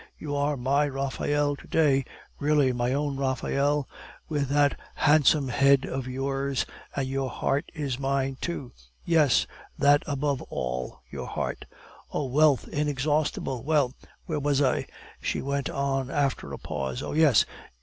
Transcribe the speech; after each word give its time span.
You 0.17 0.35
are 0.35 0.57
MY 0.57 0.87
Raphael 0.87 1.55
to 1.55 1.67
day, 1.67 2.03
really 2.39 2.73
my 2.73 2.91
own 2.91 3.17
Raphael, 3.17 3.87
with 4.27 4.49
that 4.49 4.75
handsome 4.95 5.49
head 5.49 5.85
of 5.85 6.07
yours, 6.07 6.65
and 6.95 7.07
your 7.07 7.29
heart 7.29 7.65
is 7.75 7.99
mine 7.99 8.39
too; 8.41 8.71
yes, 9.05 9.45
that 9.77 10.01
above 10.07 10.41
all, 10.49 11.01
your 11.11 11.27
heart 11.27 11.65
O 12.11 12.25
wealth 12.25 12.67
inexhaustible! 12.67 13.61
Well, 13.63 13.93
where 14.25 14.39
was 14.39 14.59
I?" 14.59 14.87
she 15.21 15.39
went 15.39 15.69
on 15.69 16.09
after 16.09 16.51
a 16.51 16.57
pause. 16.57 17.03
"Oh 17.03 17.13
yes! 17.13 17.45